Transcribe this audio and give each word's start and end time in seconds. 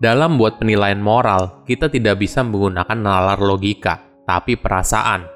Dalam 0.00 0.40
buat 0.40 0.56
penilaian 0.56 0.96
moral, 0.96 1.60
kita 1.68 1.92
tidak 1.92 2.24
bisa 2.24 2.40
menggunakan 2.40 2.96
nalar 2.96 3.36
logika, 3.36 4.00
tapi 4.24 4.56
perasaan. 4.56 5.28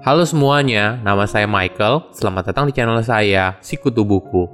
Halo 0.00 0.24
semuanya, 0.24 0.96
nama 1.04 1.28
saya 1.28 1.44
Michael. 1.44 2.08
Selamat 2.16 2.48
datang 2.48 2.64
di 2.64 2.72
channel 2.72 3.04
saya, 3.04 3.60
Sikutu 3.60 4.00
Buku. 4.00 4.48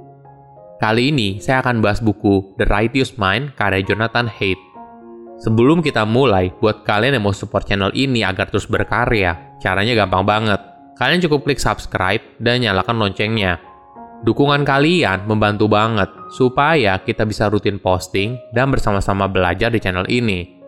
Kali 0.83 1.15
ini 1.15 1.39
saya 1.39 1.63
akan 1.63 1.79
bahas 1.79 2.03
buku 2.03 2.51
The 2.59 2.67
Righteous 2.67 3.15
Mind 3.15 3.55
karya 3.55 3.79
Jonathan 3.79 4.27
Haidt. 4.27 4.59
Sebelum 5.39 5.79
kita 5.79 6.03
mulai, 6.03 6.51
buat 6.59 6.83
kalian 6.83 7.15
yang 7.15 7.23
mau 7.23 7.31
support 7.31 7.63
channel 7.63 7.95
ini 7.95 8.27
agar 8.27 8.51
terus 8.51 8.67
berkarya, 8.67 9.55
caranya 9.63 9.95
gampang 10.03 10.27
banget. 10.27 10.59
Kalian 10.99 11.23
cukup 11.23 11.47
klik 11.47 11.63
subscribe 11.63 12.19
dan 12.43 12.59
nyalakan 12.59 12.99
loncengnya 12.99 13.68
Dukungan 14.19 14.67
kalian 14.67 15.23
membantu 15.31 15.71
banget 15.71 16.11
supaya 16.35 16.99
kita 16.99 17.23
bisa 17.23 17.47
rutin 17.47 17.79
posting 17.79 18.35
dan 18.51 18.67
bersama-sama 18.67 19.31
belajar 19.31 19.71
di 19.71 19.79
channel 19.79 20.03
ini. 20.11 20.59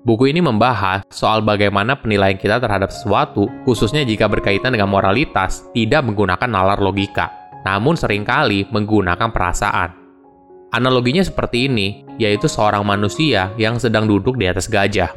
Buku 0.00 0.32
ini 0.32 0.40
membahas 0.40 1.04
soal 1.12 1.44
bagaimana 1.44 2.00
penilaian 2.00 2.40
kita 2.40 2.56
terhadap 2.56 2.88
sesuatu, 2.88 3.52
khususnya 3.68 4.00
jika 4.06 4.30
berkaitan 4.32 4.72
dengan 4.72 4.88
moralitas, 4.88 5.68
tidak 5.76 6.08
menggunakan 6.08 6.48
nalar 6.48 6.80
logika, 6.80 7.28
namun 7.68 8.00
sering 8.00 8.24
kali 8.24 8.64
menggunakan 8.72 9.28
perasaan. 9.28 9.92
Analoginya 10.72 11.20
seperti 11.20 11.68
ini, 11.68 12.06
yaitu 12.16 12.48
seorang 12.48 12.80
manusia 12.80 13.52
yang 13.60 13.76
sedang 13.76 14.08
duduk 14.08 14.40
di 14.40 14.48
atas 14.48 14.72
gajah. 14.72 15.12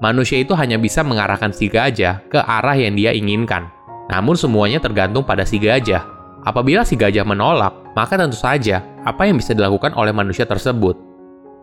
Manusia 0.00 0.40
itu 0.40 0.56
hanya 0.56 0.80
bisa 0.80 1.04
mengarahkan 1.04 1.52
si 1.52 1.68
gajah 1.68 2.24
ke 2.32 2.40
arah 2.40 2.78
yang 2.78 2.96
dia 2.96 3.12
inginkan, 3.12 3.68
namun 4.08 4.38
semuanya 4.40 4.80
tergantung 4.80 5.26
pada 5.26 5.44
si 5.44 5.60
gajah 5.60 6.19
Apabila 6.40 6.88
si 6.88 6.96
gajah 6.96 7.24
menolak, 7.26 7.92
maka 7.92 8.16
tentu 8.16 8.36
saja 8.36 8.80
apa 9.04 9.28
yang 9.28 9.36
bisa 9.36 9.52
dilakukan 9.52 9.92
oleh 9.92 10.12
manusia 10.12 10.48
tersebut. 10.48 10.96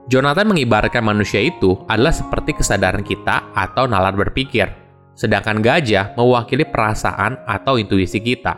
Jonathan 0.07 0.47
mengibaratkan 0.53 1.03
manusia 1.03 1.43
itu 1.43 1.75
adalah 1.89 2.15
seperti 2.15 2.55
kesadaran 2.55 3.03
kita 3.03 3.51
atau 3.51 3.89
nalar 3.89 4.15
berpikir, 4.15 4.71
sedangkan 5.17 5.59
gajah 5.59 6.15
mewakili 6.15 6.63
perasaan 6.63 7.43
atau 7.43 7.75
intuisi 7.75 8.23
kita. 8.23 8.55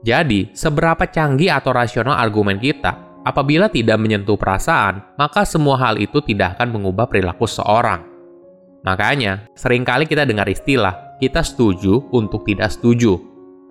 Jadi, 0.00 0.54
seberapa 0.54 1.10
canggih 1.10 1.52
atau 1.52 1.74
rasional 1.74 2.16
argumen 2.16 2.56
kita, 2.56 3.20
apabila 3.26 3.68
tidak 3.68 3.98
menyentuh 4.00 4.38
perasaan, 4.38 5.18
maka 5.20 5.44
semua 5.44 5.76
hal 5.76 6.00
itu 6.00 6.22
tidak 6.24 6.56
akan 6.56 6.78
mengubah 6.78 7.10
perilaku 7.10 7.44
seorang. 7.44 8.06
Makanya, 8.86 9.50
sering 9.58 9.84
kali 9.84 10.08
kita 10.08 10.24
dengar 10.24 10.48
istilah, 10.48 11.18
kita 11.20 11.42
setuju 11.44 12.08
untuk 12.14 12.46
tidak 12.48 12.72
setuju, 12.72 13.18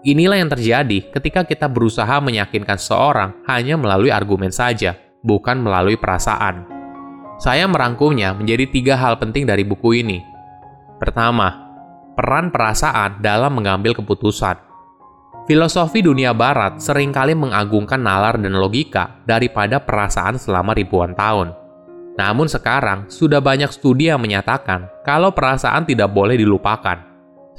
Inilah 0.08 0.40
yang 0.40 0.48
terjadi 0.48 1.12
ketika 1.12 1.44
kita 1.44 1.68
berusaha 1.68 2.24
meyakinkan 2.24 2.80
seorang 2.80 3.44
hanya 3.44 3.76
melalui 3.76 4.08
argumen 4.08 4.56
saja, 4.56 4.96
bukan 5.20 5.60
melalui 5.60 6.00
perasaan. 6.00 6.64
Saya 7.44 7.68
merangkumnya 7.68 8.32
menjadi 8.32 8.72
tiga 8.72 8.96
hal 8.96 9.20
penting 9.20 9.44
dari 9.44 9.68
buku 9.68 10.00
ini. 10.00 10.24
Pertama, 10.96 11.52
peran 12.16 12.56
perasaan 12.56 13.20
dalam 13.20 13.60
mengambil 13.60 13.92
keputusan. 14.00 14.56
Filosofi 15.44 16.00
dunia 16.00 16.32
barat 16.32 16.80
sering 16.80 17.12
kali 17.12 17.36
mengagungkan 17.36 18.00
nalar 18.00 18.40
dan 18.40 18.56
logika 18.56 19.20
daripada 19.28 19.84
perasaan 19.84 20.40
selama 20.40 20.72
ribuan 20.72 21.20
tahun. 21.20 21.52
Namun 22.16 22.48
sekarang, 22.48 23.12
sudah 23.12 23.44
banyak 23.44 23.76
studi 23.76 24.08
yang 24.08 24.24
menyatakan 24.24 24.88
kalau 25.04 25.36
perasaan 25.36 25.84
tidak 25.84 26.16
boleh 26.16 26.40
dilupakan. 26.40 27.04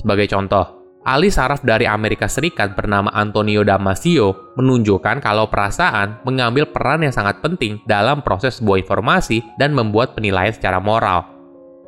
Sebagai 0.00 0.32
contoh, 0.32 0.77
ahli 1.08 1.32
saraf 1.32 1.64
dari 1.64 1.88
Amerika 1.88 2.28
Serikat 2.28 2.76
bernama 2.76 3.08
Antonio 3.16 3.64
Damasio 3.64 4.52
menunjukkan 4.60 5.24
kalau 5.24 5.48
perasaan 5.48 6.20
mengambil 6.28 6.68
peran 6.68 7.00
yang 7.00 7.16
sangat 7.16 7.40
penting 7.40 7.80
dalam 7.88 8.20
proses 8.20 8.60
sebuah 8.60 8.84
informasi 8.84 9.40
dan 9.56 9.72
membuat 9.72 10.12
penilaian 10.12 10.52
secara 10.52 10.76
moral. 10.76 11.24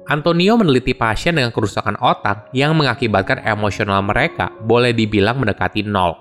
Antonio 0.08 0.56
meneliti 0.56 0.96
pasien 0.96 1.36
dengan 1.36 1.52
kerusakan 1.52 2.00
otak 2.00 2.48
yang 2.56 2.72
mengakibatkan 2.74 3.44
emosional 3.44 4.00
mereka 4.00 4.48
boleh 4.64 4.96
dibilang 4.96 5.36
mendekati 5.36 5.84
nol. 5.84 6.16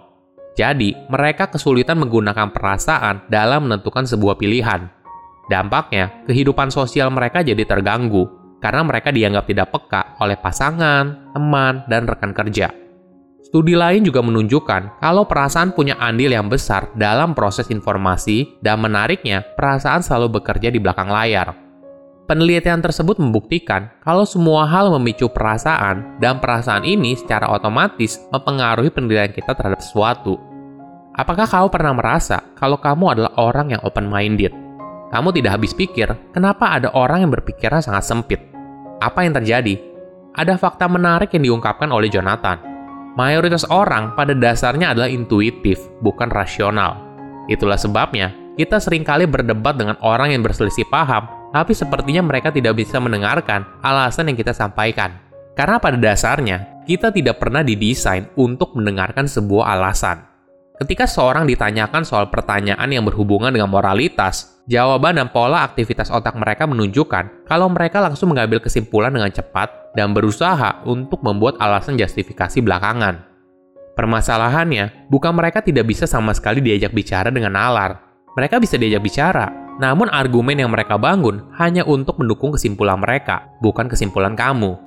Jadi, 0.59 0.91
mereka 1.07 1.47
kesulitan 1.47 1.97
menggunakan 2.03 2.51
perasaan 2.51 3.31
dalam 3.31 3.65
menentukan 3.65 4.03
sebuah 4.03 4.35
pilihan. 4.35 4.91
Dampaknya, 5.47 6.27
kehidupan 6.27 6.69
sosial 6.69 7.09
mereka 7.09 7.41
jadi 7.41 7.63
terganggu 7.63 8.27
karena 8.59 8.83
mereka 8.83 9.09
dianggap 9.09 9.47
tidak 9.47 9.71
peka 9.71 10.19
oleh 10.19 10.35
pasangan, 10.35 11.31
teman, 11.31 11.87
dan 11.87 12.05
rekan 12.05 12.35
kerja. 12.35 12.88
Studi 13.49 13.73
lain 13.73 14.05
juga 14.05 14.21
menunjukkan 14.21 15.01
kalau 15.01 15.25
perasaan 15.25 15.73
punya 15.73 15.97
andil 15.97 16.29
yang 16.29 16.45
besar 16.45 16.93
dalam 16.93 17.33
proses 17.33 17.65
informasi 17.73 18.61
dan 18.61 18.77
menariknya, 18.77 19.41
perasaan 19.41 20.05
selalu 20.05 20.37
bekerja 20.37 20.69
di 20.69 20.77
belakang 20.77 21.09
layar. 21.09 21.57
Penelitian 22.29 22.77
tersebut 22.77 23.17
membuktikan 23.17 23.89
kalau 24.05 24.21
semua 24.21 24.69
hal 24.69 24.93
memicu 24.93 25.33
perasaan 25.33 26.21
dan 26.21 26.37
perasaan 26.37 26.85
ini 26.85 27.17
secara 27.17 27.49
otomatis 27.49 28.21
mempengaruhi 28.29 28.93
penilaian 28.93 29.33
kita 29.33 29.57
terhadap 29.57 29.81
sesuatu. 29.81 30.37
Apakah 31.17 31.49
kamu 31.49 31.73
pernah 31.73 31.97
merasa 31.97 32.53
kalau 32.53 32.77
kamu 32.77 33.17
adalah 33.17 33.33
orang 33.41 33.73
yang 33.73 33.81
open-minded? 33.81 34.53
Kamu 35.09 35.33
tidak 35.33 35.57
habis 35.57 35.73
pikir, 35.73 36.05
kenapa 36.37 36.77
ada 36.77 36.93
orang 36.93 37.25
yang 37.25 37.33
berpikiran 37.33 37.81
sangat 37.81 38.05
sempit? 38.05 38.45
Apa 39.01 39.25
yang 39.25 39.33
terjadi? 39.33 39.73
Ada 40.37 40.53
fakta 40.61 40.85
menarik 40.85 41.33
yang 41.33 41.49
diungkapkan 41.49 41.89
oleh 41.89 42.13
Jonathan 42.13 42.68
mayoritas 43.19 43.67
orang 43.67 44.15
pada 44.15 44.31
dasarnya 44.31 44.95
adalah 44.95 45.11
intuitif, 45.11 45.91
bukan 45.99 46.31
rasional. 46.31 46.95
Itulah 47.51 47.75
sebabnya 47.75 48.31
kita 48.55 48.79
sering 48.79 49.03
kali 49.03 49.27
berdebat 49.27 49.75
dengan 49.75 49.99
orang 49.99 50.31
yang 50.31 50.39
berselisih 50.39 50.87
paham, 50.87 51.27
tapi 51.51 51.75
sepertinya 51.75 52.23
mereka 52.23 52.47
tidak 52.47 52.79
bisa 52.79 52.95
mendengarkan 53.03 53.67
alasan 53.83 54.31
yang 54.31 54.39
kita 54.39 54.55
sampaikan. 54.55 55.19
Karena 55.51 55.75
pada 55.83 55.99
dasarnya, 55.99 56.87
kita 56.87 57.11
tidak 57.11 57.43
pernah 57.43 57.59
didesain 57.59 58.31
untuk 58.39 58.71
mendengarkan 58.79 59.27
sebuah 59.27 59.75
alasan. 59.75 60.23
Ketika 60.79 61.03
seorang 61.03 61.43
ditanyakan 61.43 62.07
soal 62.07 62.31
pertanyaan 62.31 62.87
yang 62.87 63.03
berhubungan 63.03 63.51
dengan 63.51 63.67
moralitas, 63.67 64.58
jawaban 64.69 65.17
dan 65.17 65.33
pola 65.33 65.65
aktivitas 65.65 66.13
otak 66.13 66.37
mereka 66.37 66.69
menunjukkan 66.69 67.49
kalau 67.49 67.67
mereka 67.73 67.97
langsung 67.99 68.29
mengambil 68.29 68.61
kesimpulan 68.61 69.09
dengan 69.09 69.33
cepat 69.33 69.97
dan 69.97 70.13
berusaha 70.13 70.85
untuk 70.85 71.25
membuat 71.25 71.57
alasan 71.57 71.97
justifikasi 71.97 72.61
belakangan. 72.61 73.25
Permasalahannya, 73.97 75.11
bukan 75.11 75.35
mereka 75.35 75.59
tidak 75.59 75.89
bisa 75.89 76.07
sama 76.07 76.31
sekali 76.31 76.63
diajak 76.63 76.95
bicara 76.95 77.33
dengan 77.33 77.57
nalar. 77.57 77.99
Mereka 78.37 78.61
bisa 78.61 78.79
diajak 78.79 79.03
bicara, 79.03 79.75
namun 79.81 80.07
argumen 80.07 80.55
yang 80.55 80.71
mereka 80.71 80.95
bangun 80.95 81.51
hanya 81.59 81.83
untuk 81.83 82.15
mendukung 82.15 82.55
kesimpulan 82.55 82.95
mereka, 82.95 83.51
bukan 83.59 83.91
kesimpulan 83.91 84.39
kamu. 84.39 84.79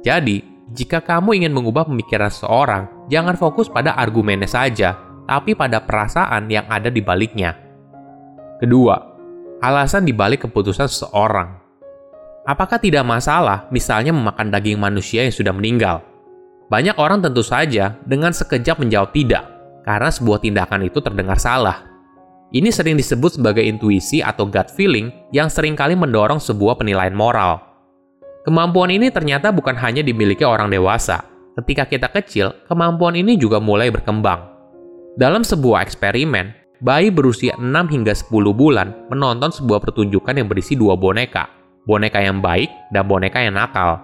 Jadi, 0.00 0.40
jika 0.72 1.04
kamu 1.04 1.42
ingin 1.42 1.52
mengubah 1.52 1.84
pemikiran 1.84 2.32
seseorang, 2.32 2.88
jangan 3.12 3.36
fokus 3.36 3.68
pada 3.68 3.92
argumennya 3.92 4.48
saja, 4.48 4.96
tapi 5.28 5.52
pada 5.52 5.84
perasaan 5.84 6.48
yang 6.48 6.64
ada 6.72 6.88
di 6.88 7.04
baliknya. 7.04 7.52
Kedua, 8.56 9.15
alasan 9.60 10.04
dibalik 10.04 10.44
keputusan 10.44 10.88
seseorang. 10.88 11.56
Apakah 12.46 12.78
tidak 12.78 13.02
masalah 13.02 13.66
misalnya 13.74 14.14
memakan 14.14 14.54
daging 14.54 14.78
manusia 14.78 15.26
yang 15.26 15.34
sudah 15.34 15.50
meninggal? 15.50 16.04
Banyak 16.66 16.98
orang 16.98 17.22
tentu 17.22 17.42
saja 17.42 17.98
dengan 18.06 18.34
sekejap 18.34 18.82
menjawab 18.82 19.10
tidak, 19.14 19.42
karena 19.86 20.10
sebuah 20.10 20.38
tindakan 20.42 20.86
itu 20.86 20.98
terdengar 20.98 21.38
salah. 21.38 21.86
Ini 22.54 22.70
sering 22.70 22.94
disebut 22.94 23.38
sebagai 23.38 23.66
intuisi 23.66 24.22
atau 24.22 24.46
gut 24.46 24.70
feeling 24.74 25.10
yang 25.34 25.50
sering 25.50 25.74
kali 25.74 25.98
mendorong 25.98 26.38
sebuah 26.38 26.78
penilaian 26.78 27.14
moral. 27.14 27.58
Kemampuan 28.46 28.94
ini 28.94 29.10
ternyata 29.10 29.50
bukan 29.50 29.74
hanya 29.74 30.06
dimiliki 30.06 30.46
orang 30.46 30.70
dewasa. 30.70 31.26
Ketika 31.58 31.90
kita 31.90 32.06
kecil, 32.14 32.54
kemampuan 32.70 33.18
ini 33.18 33.34
juga 33.34 33.58
mulai 33.58 33.90
berkembang. 33.90 34.54
Dalam 35.18 35.42
sebuah 35.42 35.82
eksperimen, 35.82 36.65
bayi 36.80 37.08
berusia 37.08 37.56
6 37.56 37.64
hingga 37.92 38.12
10 38.12 38.32
bulan 38.52 39.08
menonton 39.08 39.52
sebuah 39.52 39.80
pertunjukan 39.80 40.36
yang 40.36 40.48
berisi 40.48 40.76
dua 40.76 40.96
boneka, 40.96 41.48
boneka 41.88 42.20
yang 42.20 42.44
baik 42.44 42.68
dan 42.92 43.04
boneka 43.08 43.38
yang 43.40 43.56
nakal. 43.56 44.02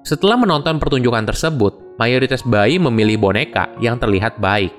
Setelah 0.00 0.40
menonton 0.40 0.80
pertunjukan 0.80 1.28
tersebut, 1.28 1.96
mayoritas 2.00 2.40
bayi 2.40 2.80
memilih 2.80 3.20
boneka 3.20 3.68
yang 3.84 4.00
terlihat 4.00 4.40
baik. 4.40 4.72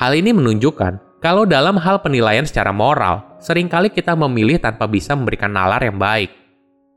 Hal 0.00 0.16
ini 0.16 0.32
menunjukkan 0.32 1.20
kalau 1.20 1.44
dalam 1.44 1.76
hal 1.76 1.98
penilaian 2.00 2.46
secara 2.46 2.70
moral, 2.70 3.26
sering 3.42 3.66
kali 3.66 3.90
kita 3.90 4.14
memilih 4.14 4.62
tanpa 4.62 4.86
bisa 4.86 5.18
memberikan 5.18 5.50
nalar 5.50 5.82
yang 5.82 5.98
baik. 5.98 6.30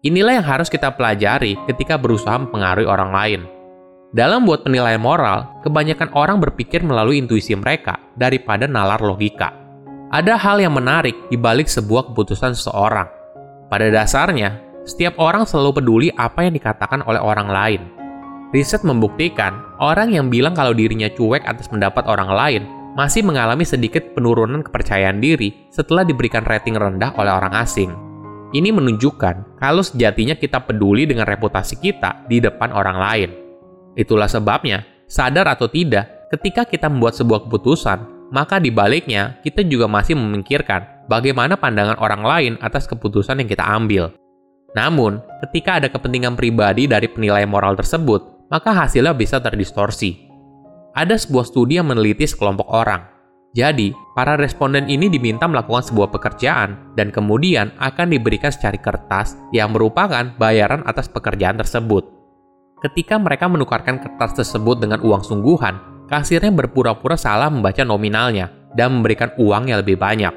Inilah 0.02 0.42
yang 0.42 0.48
harus 0.48 0.70
kita 0.70 0.94
pelajari 0.94 1.58
ketika 1.70 1.98
berusaha 1.98 2.34
mempengaruhi 2.38 2.88
orang 2.90 3.12
lain. 3.14 3.42
Dalam 4.12 4.44
buat 4.44 4.68
penilaian 4.68 5.00
moral, 5.00 5.64
kebanyakan 5.64 6.12
orang 6.18 6.38
berpikir 6.42 6.84
melalui 6.84 7.22
intuisi 7.22 7.56
mereka 7.56 7.96
daripada 8.18 8.68
nalar 8.68 9.00
logika. 9.00 9.61
Ada 10.12 10.36
hal 10.36 10.60
yang 10.60 10.76
menarik 10.76 11.16
di 11.32 11.40
balik 11.40 11.72
sebuah 11.72 12.12
keputusan 12.12 12.52
seseorang. 12.52 13.08
Pada 13.72 13.88
dasarnya, 13.88 14.60
setiap 14.84 15.16
orang 15.16 15.48
selalu 15.48 15.80
peduli 15.80 16.08
apa 16.12 16.44
yang 16.44 16.52
dikatakan 16.52 17.00
oleh 17.08 17.24
orang 17.24 17.48
lain. 17.48 17.82
Riset 18.52 18.84
membuktikan, 18.84 19.80
orang 19.80 20.12
yang 20.12 20.28
bilang 20.28 20.52
kalau 20.52 20.76
dirinya 20.76 21.08
cuek 21.08 21.48
atas 21.48 21.72
pendapat 21.72 22.04
orang 22.12 22.28
lain 22.28 22.62
masih 22.92 23.24
mengalami 23.24 23.64
sedikit 23.64 24.12
penurunan 24.12 24.60
kepercayaan 24.68 25.24
diri 25.24 25.72
setelah 25.72 26.04
diberikan 26.04 26.44
rating 26.44 26.76
rendah 26.76 27.16
oleh 27.16 27.32
orang 27.32 27.56
asing. 27.64 27.96
Ini 28.52 28.68
menunjukkan 28.68 29.64
kalau 29.64 29.80
sejatinya 29.80 30.36
kita 30.36 30.60
peduli 30.60 31.08
dengan 31.08 31.24
reputasi 31.24 31.80
kita 31.80 32.28
di 32.28 32.44
depan 32.44 32.76
orang 32.76 33.00
lain. 33.00 33.30
Itulah 33.96 34.28
sebabnya, 34.28 34.84
sadar 35.08 35.48
atau 35.56 35.72
tidak, 35.72 36.28
ketika 36.36 36.68
kita 36.68 36.92
membuat 36.92 37.16
sebuah 37.16 37.48
keputusan, 37.48 38.21
maka 38.32 38.58
di 38.58 38.72
baliknya 38.72 39.38
kita 39.44 39.62
juga 39.68 39.86
masih 39.92 40.16
memikirkan 40.16 41.06
bagaimana 41.12 41.60
pandangan 41.60 42.00
orang 42.00 42.24
lain 42.24 42.54
atas 42.64 42.88
keputusan 42.88 43.44
yang 43.44 43.50
kita 43.52 43.68
ambil. 43.68 44.16
Namun, 44.72 45.20
ketika 45.44 45.84
ada 45.84 45.92
kepentingan 45.92 46.40
pribadi 46.40 46.88
dari 46.88 47.12
penilaian 47.12 47.52
moral 47.52 47.76
tersebut, 47.76 48.48
maka 48.48 48.72
hasilnya 48.72 49.12
bisa 49.12 49.44
terdistorsi. 49.44 50.32
Ada 50.96 51.20
sebuah 51.20 51.44
studi 51.48 51.76
yang 51.76 51.92
meneliti 51.92 52.24
sekelompok 52.24 52.68
orang. 52.72 53.04
Jadi, 53.52 53.92
para 54.16 54.40
responden 54.40 54.88
ini 54.88 55.12
diminta 55.12 55.44
melakukan 55.44 55.84
sebuah 55.84 56.08
pekerjaan 56.08 56.96
dan 56.96 57.12
kemudian 57.12 57.76
akan 57.84 58.16
diberikan 58.16 58.48
secari 58.48 58.80
kertas 58.80 59.36
yang 59.52 59.76
merupakan 59.76 60.32
bayaran 60.40 60.88
atas 60.88 61.12
pekerjaan 61.12 61.60
tersebut. 61.60 62.08
Ketika 62.80 63.20
mereka 63.20 63.52
menukarkan 63.52 64.00
kertas 64.00 64.40
tersebut 64.40 64.80
dengan 64.80 65.04
uang 65.04 65.28
sungguhan, 65.28 66.01
kasirnya 66.12 66.52
berpura-pura 66.52 67.16
salah 67.16 67.48
membaca 67.48 67.88
nominalnya 67.88 68.52
dan 68.76 69.00
memberikan 69.00 69.32
uang 69.40 69.72
yang 69.72 69.80
lebih 69.80 69.96
banyak. 69.96 70.36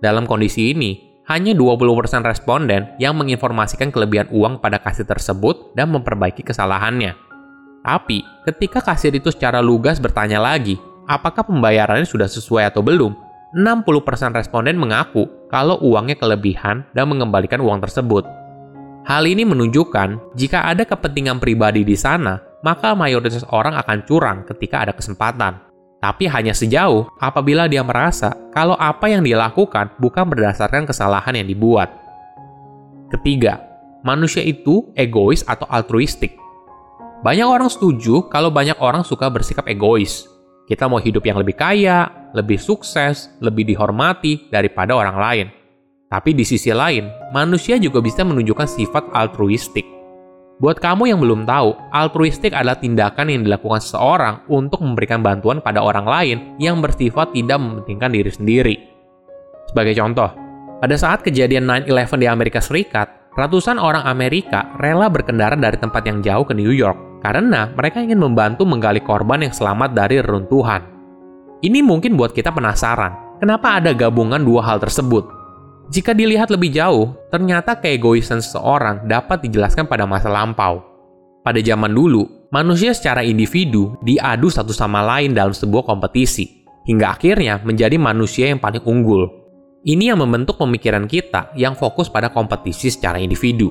Dalam 0.00 0.24
kondisi 0.24 0.72
ini, 0.72 1.20
hanya 1.28 1.52
20% 1.52 2.24
responden 2.24 2.96
yang 2.96 3.16
menginformasikan 3.16 3.92
kelebihan 3.92 4.28
uang 4.32 4.64
pada 4.64 4.80
kasir 4.80 5.04
tersebut 5.04 5.76
dan 5.76 5.92
memperbaiki 5.92 6.40
kesalahannya. 6.40 7.16
Tapi, 7.84 8.24
ketika 8.48 8.80
kasir 8.80 9.12
itu 9.12 9.28
secara 9.28 9.60
lugas 9.60 10.00
bertanya 10.00 10.40
lagi, 10.40 10.80
apakah 11.04 11.44
pembayarannya 11.44 12.08
sudah 12.08 12.28
sesuai 12.28 12.72
atau 12.72 12.80
belum, 12.80 13.12
60% 13.54 14.34
responden 14.34 14.80
mengaku 14.80 15.28
kalau 15.52 15.78
uangnya 15.84 16.16
kelebihan 16.16 16.82
dan 16.96 17.06
mengembalikan 17.12 17.60
uang 17.60 17.84
tersebut. 17.84 18.24
Hal 19.04 19.28
ini 19.28 19.44
menunjukkan 19.44 20.32
jika 20.32 20.64
ada 20.64 20.88
kepentingan 20.88 21.38
pribadi 21.38 21.84
di 21.84 21.92
sana, 21.92 22.40
maka 22.64 22.96
mayoritas 22.96 23.44
orang 23.52 23.76
akan 23.76 24.08
curang 24.08 24.38
ketika 24.48 24.80
ada 24.88 24.96
kesempatan 24.96 25.60
tapi 26.04 26.28
hanya 26.28 26.52
sejauh 26.52 27.08
apabila 27.16 27.64
dia 27.64 27.80
merasa 27.80 28.36
kalau 28.52 28.76
apa 28.76 29.08
yang 29.08 29.24
dia 29.24 29.40
lakukan 29.40 29.88
bukan 29.96 30.28
berdasarkan 30.28 30.84
kesalahan 30.84 31.32
yang 31.32 31.48
dibuat. 31.48 31.88
Ketiga, 33.08 33.64
manusia 34.04 34.44
itu 34.44 34.92
egois 34.92 35.40
atau 35.48 35.64
altruistik. 35.64 36.36
Banyak 37.24 37.48
orang 37.48 37.72
setuju 37.72 38.28
kalau 38.28 38.52
banyak 38.52 38.76
orang 38.84 39.00
suka 39.00 39.32
bersikap 39.32 39.64
egois. 39.64 40.28
Kita 40.68 40.92
mau 40.92 41.00
hidup 41.00 41.24
yang 41.24 41.40
lebih 41.40 41.56
kaya, 41.56 42.28
lebih 42.36 42.60
sukses, 42.60 43.32
lebih 43.40 43.64
dihormati 43.64 44.52
daripada 44.52 44.92
orang 44.92 45.16
lain. 45.16 45.46
Tapi 46.12 46.36
di 46.36 46.44
sisi 46.44 46.68
lain, 46.68 47.08
manusia 47.32 47.80
juga 47.80 48.04
bisa 48.04 48.28
menunjukkan 48.28 48.68
sifat 48.68 49.08
altruistik. 49.16 49.93
Buat 50.62 50.78
kamu 50.78 51.10
yang 51.10 51.18
belum 51.18 51.50
tahu, 51.50 51.74
altruistik 51.90 52.54
adalah 52.54 52.78
tindakan 52.78 53.26
yang 53.26 53.42
dilakukan 53.42 53.82
seseorang 53.82 54.46
untuk 54.46 54.86
memberikan 54.86 55.18
bantuan 55.18 55.58
pada 55.58 55.82
orang 55.82 56.06
lain 56.06 56.38
yang 56.62 56.78
bersifat 56.78 57.34
tidak 57.34 57.58
mementingkan 57.58 58.14
diri 58.14 58.30
sendiri. 58.30 58.76
Sebagai 59.66 59.98
contoh, 59.98 60.30
pada 60.78 60.94
saat 60.94 61.26
kejadian 61.26 61.66
9-11 61.90 62.22
di 62.22 62.26
Amerika 62.30 62.62
Serikat, 62.62 63.34
ratusan 63.34 63.82
orang 63.82 64.06
Amerika 64.06 64.70
rela 64.78 65.10
berkendara 65.10 65.58
dari 65.58 65.74
tempat 65.74 66.06
yang 66.06 66.22
jauh 66.22 66.46
ke 66.46 66.54
New 66.54 66.70
York 66.70 67.18
karena 67.26 67.74
mereka 67.74 67.98
ingin 67.98 68.22
membantu 68.22 68.62
menggali 68.62 69.02
korban 69.02 69.42
yang 69.42 69.50
selamat 69.50 69.90
dari 69.90 70.22
reruntuhan. 70.22 70.86
Ini 71.66 71.82
mungkin 71.82 72.14
buat 72.14 72.30
kita 72.30 72.54
penasaran, 72.54 73.42
kenapa 73.42 73.82
ada 73.82 73.90
gabungan 73.90 74.38
dua 74.38 74.62
hal 74.62 74.78
tersebut? 74.78 75.43
Jika 75.92 76.16
dilihat 76.16 76.48
lebih 76.48 76.72
jauh, 76.72 77.12
ternyata 77.28 77.76
keegoisan 77.76 78.40
seseorang 78.40 79.04
dapat 79.04 79.44
dijelaskan 79.44 79.84
pada 79.84 80.08
masa 80.08 80.32
lampau. 80.32 80.80
Pada 81.44 81.60
zaman 81.60 81.92
dulu, 81.92 82.48
manusia 82.48 82.96
secara 82.96 83.20
individu 83.20 83.92
diadu 84.00 84.48
satu 84.48 84.72
sama 84.72 85.04
lain 85.04 85.36
dalam 85.36 85.52
sebuah 85.52 85.84
kompetisi, 85.84 86.64
hingga 86.88 87.12
akhirnya 87.12 87.60
menjadi 87.60 88.00
manusia 88.00 88.48
yang 88.48 88.56
paling 88.64 88.80
unggul. 88.80 89.28
Ini 89.84 90.16
yang 90.16 90.24
membentuk 90.24 90.56
pemikiran 90.56 91.04
kita 91.04 91.52
yang 91.52 91.76
fokus 91.76 92.08
pada 92.08 92.32
kompetisi 92.32 92.88
secara 92.88 93.20
individu. 93.20 93.68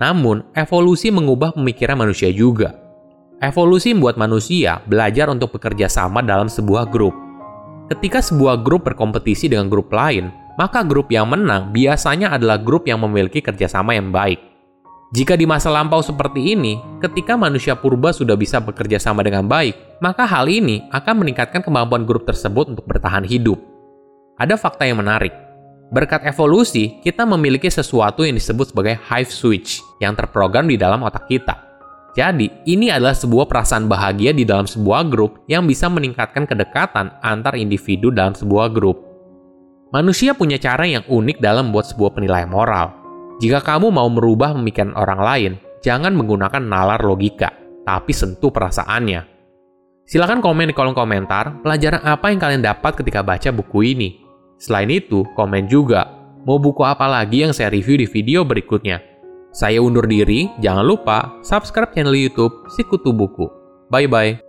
Namun, 0.00 0.48
evolusi 0.56 1.12
mengubah 1.12 1.52
pemikiran 1.52 2.00
manusia 2.00 2.32
juga. 2.32 2.72
Evolusi 3.44 3.92
membuat 3.92 4.16
manusia 4.16 4.80
belajar 4.88 5.28
untuk 5.28 5.52
bekerja 5.52 5.92
sama 5.92 6.24
dalam 6.24 6.48
sebuah 6.48 6.88
grup. 6.88 7.12
Ketika 7.92 8.24
sebuah 8.24 8.64
grup 8.64 8.88
berkompetisi 8.88 9.52
dengan 9.52 9.68
grup 9.68 9.92
lain, 9.92 10.32
maka 10.54 10.82
grup 10.86 11.10
yang 11.10 11.26
menang 11.30 11.74
biasanya 11.74 12.34
adalah 12.34 12.58
grup 12.58 12.86
yang 12.86 13.02
memiliki 13.02 13.42
kerjasama 13.42 13.94
yang 13.94 14.10
baik. 14.14 14.54
Jika 15.14 15.38
di 15.38 15.46
masa 15.46 15.70
lampau 15.70 16.02
seperti 16.02 16.58
ini, 16.58 16.74
ketika 16.98 17.38
manusia 17.38 17.78
purba 17.78 18.10
sudah 18.10 18.34
bisa 18.34 18.58
bekerja 18.58 18.98
sama 18.98 19.22
dengan 19.22 19.46
baik, 19.46 20.02
maka 20.02 20.26
hal 20.26 20.50
ini 20.50 20.90
akan 20.90 21.22
meningkatkan 21.22 21.62
kemampuan 21.62 22.02
grup 22.02 22.26
tersebut 22.26 22.74
untuk 22.74 22.82
bertahan 22.82 23.22
hidup. 23.22 23.54
Ada 24.34 24.58
fakta 24.58 24.82
yang 24.90 24.98
menarik. 24.98 25.30
Berkat 25.94 26.26
evolusi, 26.26 26.98
kita 26.98 27.22
memiliki 27.22 27.70
sesuatu 27.70 28.26
yang 28.26 28.34
disebut 28.34 28.74
sebagai 28.74 28.98
hive 28.98 29.30
switch 29.30 29.78
yang 30.02 30.18
terprogram 30.18 30.66
di 30.66 30.74
dalam 30.74 31.06
otak 31.06 31.30
kita. 31.30 31.62
Jadi, 32.18 32.50
ini 32.66 32.90
adalah 32.90 33.14
sebuah 33.14 33.46
perasaan 33.46 33.86
bahagia 33.86 34.34
di 34.34 34.42
dalam 34.42 34.66
sebuah 34.66 35.06
grup 35.06 35.46
yang 35.46 35.62
bisa 35.62 35.86
meningkatkan 35.86 36.42
kedekatan 36.42 37.14
antar 37.22 37.54
individu 37.54 38.10
dalam 38.10 38.34
sebuah 38.34 38.74
grup. 38.74 39.13
Manusia 39.94 40.34
punya 40.34 40.58
cara 40.58 40.90
yang 40.90 41.06
unik 41.06 41.38
dalam 41.38 41.70
membuat 41.70 41.86
sebuah 41.86 42.18
penilaian 42.18 42.50
moral. 42.50 42.90
Jika 43.38 43.62
kamu 43.62 43.94
mau 43.94 44.10
merubah 44.10 44.50
pemikiran 44.50 44.90
orang 44.98 45.20
lain, 45.22 45.52
jangan 45.86 46.10
menggunakan 46.18 46.58
nalar 46.58 46.98
logika, 47.06 47.54
tapi 47.86 48.10
sentuh 48.10 48.50
perasaannya. 48.50 49.22
Silahkan 50.02 50.42
komen 50.42 50.68
di 50.68 50.74
kolom 50.74 50.98
komentar 50.98 51.62
pelajaran 51.62 52.02
apa 52.02 52.26
yang 52.34 52.42
kalian 52.42 52.62
dapat 52.66 52.98
ketika 52.98 53.22
baca 53.22 53.54
buku 53.54 53.94
ini. 53.94 54.18
Selain 54.58 54.90
itu, 54.90 55.22
komen 55.38 55.70
juga, 55.70 56.10
mau 56.42 56.58
buku 56.58 56.82
apa 56.82 57.06
lagi 57.06 57.46
yang 57.46 57.54
saya 57.54 57.70
review 57.70 57.94
di 57.94 58.10
video 58.10 58.42
berikutnya. 58.42 58.98
Saya 59.54 59.78
undur 59.78 60.10
diri, 60.10 60.50
jangan 60.58 60.82
lupa 60.82 61.38
subscribe 61.46 61.94
channel 61.94 62.18
YouTube 62.18 62.66
Sikutu 62.74 63.14
Buku. 63.14 63.46
Bye-bye. 63.94 64.43